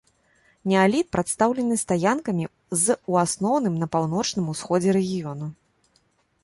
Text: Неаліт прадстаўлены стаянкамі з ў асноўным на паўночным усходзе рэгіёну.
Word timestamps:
Неаліт 0.71 1.07
прадстаўлены 1.15 1.75
стаянкамі 1.83 2.45
з 2.85 2.97
ў 3.11 3.13
асноўным 3.29 3.75
на 3.83 3.87
паўночным 3.97 4.45
усходзе 4.57 4.89
рэгіёну. 5.01 5.47